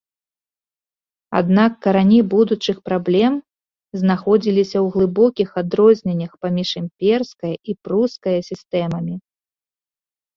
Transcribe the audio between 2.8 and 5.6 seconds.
праблем знаходзіліся ў глыбокіх